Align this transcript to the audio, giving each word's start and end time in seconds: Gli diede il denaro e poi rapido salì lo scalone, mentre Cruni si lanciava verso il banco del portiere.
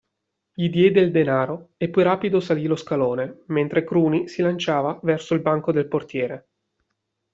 Gli 0.51 0.67
diede 0.71 0.99
il 1.01 1.11
denaro 1.11 1.73
e 1.77 1.87
poi 1.91 2.01
rapido 2.03 2.39
salì 2.39 2.65
lo 2.65 2.75
scalone, 2.75 3.43
mentre 3.49 3.83
Cruni 3.83 4.27
si 4.27 4.41
lanciava 4.41 4.99
verso 5.03 5.35
il 5.35 5.41
banco 5.41 5.71
del 5.71 5.87
portiere. 5.87 6.47